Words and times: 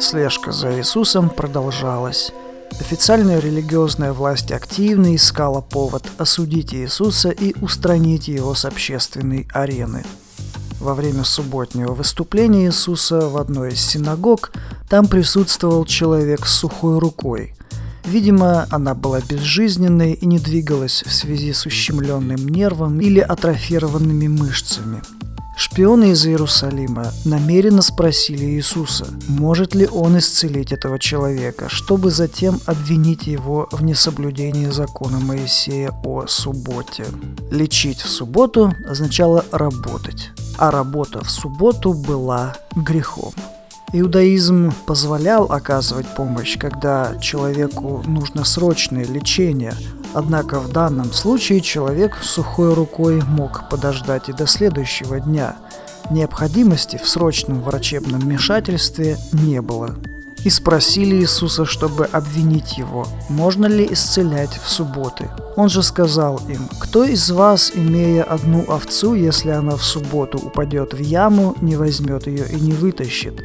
Слежка 0.00 0.50
за 0.50 0.76
Иисусом 0.76 1.30
продолжалась. 1.30 2.32
Официальная 2.80 3.38
религиозная 3.38 4.12
власть 4.12 4.50
активно 4.50 5.14
искала 5.14 5.60
повод 5.60 6.02
осудить 6.18 6.74
Иисуса 6.74 7.30
и 7.30 7.54
устранить 7.62 8.26
его 8.26 8.56
с 8.56 8.64
общественной 8.64 9.46
арены. 9.52 10.02
Во 10.80 10.92
время 10.94 11.22
субботнего 11.22 11.92
выступления 11.92 12.66
Иисуса 12.66 13.28
в 13.28 13.36
одной 13.36 13.74
из 13.74 13.80
синагог 13.80 14.50
там 14.88 15.06
присутствовал 15.06 15.84
человек 15.84 16.46
с 16.46 16.52
сухой 16.56 16.98
рукой. 16.98 17.54
Видимо, 18.06 18.66
она 18.70 18.94
была 18.94 19.20
безжизненной 19.20 20.12
и 20.12 20.26
не 20.26 20.38
двигалась 20.38 21.02
в 21.06 21.12
связи 21.12 21.52
с 21.52 21.66
ущемленным 21.66 22.48
нервом 22.48 23.00
или 23.00 23.20
атрофированными 23.20 24.28
мышцами– 24.28 25.02
Шпионы 25.58 26.10
из 26.10 26.26
Иерусалима 26.26 27.12
намеренно 27.24 27.80
спросили 27.80 28.44
Иисуса, 28.44 29.06
может 29.26 29.74
ли 29.74 29.86
он 29.86 30.18
исцелить 30.18 30.70
этого 30.70 30.98
человека, 30.98 31.70
чтобы 31.70 32.10
затем 32.10 32.60
обвинить 32.66 33.26
его 33.26 33.66
в 33.72 33.82
несоблюдении 33.82 34.66
закона 34.66 35.18
Моисея 35.18 35.92
о 36.04 36.26
субботе. 36.26 37.06
Лечить 37.50 38.02
в 38.02 38.08
субботу 38.08 38.74
означало 38.86 39.46
работать, 39.50 40.30
а 40.58 40.70
работа 40.70 41.24
в 41.24 41.30
субботу 41.30 41.94
была 41.94 42.54
грехом. 42.74 43.32
Иудаизм 43.92 44.72
позволял 44.84 45.44
оказывать 45.44 46.06
помощь, 46.16 46.58
когда 46.58 47.16
человеку 47.20 48.02
нужно 48.04 48.44
срочное 48.44 49.04
лечение, 49.04 49.74
однако 50.12 50.58
в 50.58 50.72
данном 50.72 51.12
случае 51.12 51.60
человек 51.60 52.16
сухой 52.20 52.74
рукой 52.74 53.22
мог 53.22 53.68
подождать 53.68 54.28
и 54.28 54.32
до 54.32 54.48
следующего 54.48 55.20
дня. 55.20 55.56
Необходимости 56.10 56.98
в 57.02 57.08
срочном 57.08 57.62
врачебном 57.62 58.20
вмешательстве 58.20 59.18
не 59.32 59.60
было. 59.62 59.94
И 60.44 60.50
спросили 60.50 61.16
Иисуса, 61.16 61.64
чтобы 61.64 62.06
обвинить 62.06 62.78
его, 62.78 63.06
можно 63.28 63.66
ли 63.66 63.86
исцелять 63.90 64.60
в 64.62 64.68
субботы. 64.68 65.28
Он 65.56 65.68
же 65.68 65.82
сказал 65.82 66.40
им, 66.48 66.68
кто 66.80 67.04
из 67.04 67.30
вас, 67.30 67.72
имея 67.74 68.24
одну 68.24 68.64
овцу, 68.68 69.14
если 69.14 69.50
она 69.50 69.76
в 69.76 69.82
субботу 69.82 70.38
упадет 70.38 70.92
в 70.92 71.00
яму, 71.00 71.56
не 71.60 71.76
возьмет 71.76 72.26
ее 72.26 72.46
и 72.48 72.60
не 72.60 72.72
вытащит? 72.72 73.42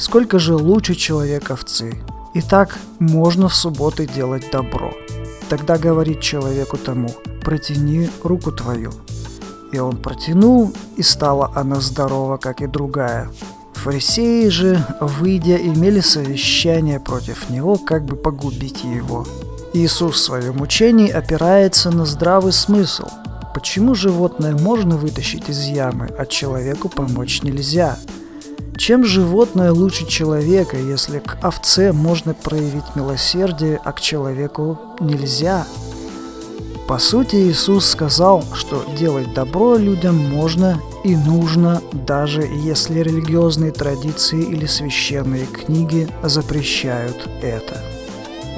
Сколько 0.00 0.38
же 0.38 0.56
лучше 0.56 0.94
человек 0.94 1.50
овцы? 1.50 1.92
Итак, 2.32 2.78
можно 2.98 3.50
в 3.50 3.54
субботы 3.54 4.06
делать 4.06 4.50
добро. 4.50 4.94
Тогда 5.50 5.76
говорит 5.76 6.20
человеку 6.22 6.78
тому, 6.78 7.10
протяни 7.44 8.08
руку 8.24 8.50
твою. 8.50 8.92
И 9.72 9.78
он 9.78 9.98
протянул, 9.98 10.72
и 10.96 11.02
стала 11.02 11.52
она 11.54 11.82
здорова, 11.82 12.38
как 12.38 12.62
и 12.62 12.66
другая. 12.66 13.28
Фарисеи 13.74 14.48
же, 14.48 14.82
выйдя, 15.02 15.56
имели 15.56 16.00
совещание 16.00 16.98
против 16.98 17.50
него, 17.50 17.76
как 17.76 18.06
бы 18.06 18.16
погубить 18.16 18.82
его. 18.82 19.26
Иисус 19.74 20.14
в 20.14 20.24
своем 20.24 20.62
учении 20.62 21.10
опирается 21.10 21.90
на 21.90 22.06
здравый 22.06 22.52
смысл. 22.52 23.06
Почему 23.52 23.94
животное 23.94 24.56
можно 24.56 24.96
вытащить 24.96 25.50
из 25.50 25.62
ямы, 25.64 26.08
а 26.16 26.24
человеку 26.24 26.88
помочь 26.88 27.42
нельзя– 27.42 27.98
чем 28.80 29.04
животное 29.04 29.72
лучше 29.72 30.06
человека, 30.06 30.78
если 30.78 31.18
к 31.18 31.36
овце 31.42 31.92
можно 31.92 32.32
проявить 32.32 32.96
милосердие, 32.96 33.78
а 33.84 33.92
к 33.92 34.00
человеку 34.00 34.78
нельзя? 35.00 35.66
По 36.88 36.98
сути, 36.98 37.36
Иисус 37.36 37.84
сказал, 37.84 38.42
что 38.54 38.82
делать 38.98 39.34
добро 39.34 39.76
людям 39.76 40.16
можно 40.16 40.80
и 41.04 41.14
нужно, 41.14 41.82
даже 41.92 42.40
если 42.40 43.00
религиозные 43.00 43.70
традиции 43.70 44.40
или 44.40 44.64
священные 44.64 45.44
книги 45.44 46.08
запрещают 46.22 47.28
это. 47.42 47.76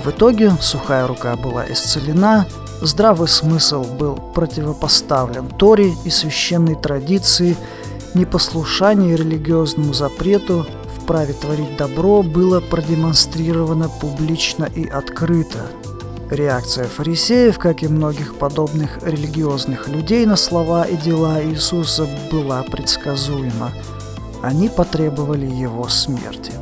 В 0.04 0.10
итоге 0.10 0.52
сухая 0.60 1.08
рука 1.08 1.34
была 1.34 1.64
исцелена, 1.68 2.46
здравый 2.80 3.26
смысл 3.26 3.82
был 3.82 4.14
противопоставлен 4.14 5.48
Торе 5.48 5.92
и 6.04 6.10
священной 6.10 6.76
традиции– 6.76 7.56
Непослушание 8.14 9.16
религиозному 9.16 9.94
запрету 9.94 10.66
в 10.96 11.06
праве 11.06 11.32
творить 11.32 11.76
добро 11.78 12.22
было 12.22 12.60
продемонстрировано 12.60 13.88
публично 13.88 14.64
и 14.64 14.86
открыто. 14.86 15.66
Реакция 16.30 16.84
фарисеев, 16.84 17.58
как 17.58 17.82
и 17.82 17.88
многих 17.88 18.34
подобных 18.36 18.98
религиозных 19.02 19.88
людей 19.88 20.26
на 20.26 20.36
слова 20.36 20.84
и 20.84 20.96
дела 20.96 21.42
Иисуса, 21.42 22.06
была 22.30 22.62
предсказуема. 22.62 23.72
Они 24.42 24.68
потребовали 24.68 25.46
его 25.46 25.88
смерти. 25.88 26.52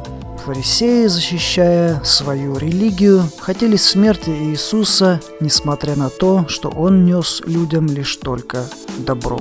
Фарисеи, 0.44 1.06
защищая 1.06 2.00
свою 2.02 2.56
религию, 2.56 3.22
хотели 3.40 3.76
смерти 3.76 4.30
Иисуса, 4.30 5.20
несмотря 5.40 5.96
на 5.96 6.10
то, 6.10 6.46
что 6.48 6.68
он 6.68 7.04
нес 7.04 7.42
людям 7.44 7.86
лишь 7.86 8.16
только 8.16 8.64
добро. 8.98 9.40